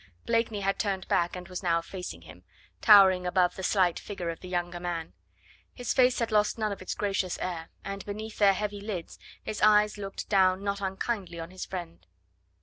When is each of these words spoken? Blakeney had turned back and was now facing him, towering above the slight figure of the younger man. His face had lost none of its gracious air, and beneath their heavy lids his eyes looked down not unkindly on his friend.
Blakeney 0.25 0.61
had 0.61 0.79
turned 0.79 1.07
back 1.07 1.35
and 1.35 1.47
was 1.47 1.61
now 1.61 1.79
facing 1.79 2.23
him, 2.23 2.43
towering 2.81 3.27
above 3.27 3.55
the 3.55 3.61
slight 3.61 3.99
figure 3.99 4.31
of 4.31 4.39
the 4.39 4.47
younger 4.49 4.79
man. 4.79 5.13
His 5.75 5.93
face 5.93 6.17
had 6.17 6.31
lost 6.31 6.57
none 6.57 6.71
of 6.71 6.81
its 6.81 6.95
gracious 6.95 7.37
air, 7.37 7.69
and 7.85 8.03
beneath 8.03 8.39
their 8.39 8.53
heavy 8.53 8.81
lids 8.81 9.19
his 9.43 9.61
eyes 9.61 9.99
looked 9.99 10.27
down 10.27 10.63
not 10.63 10.81
unkindly 10.81 11.39
on 11.39 11.51
his 11.51 11.65
friend. 11.65 12.07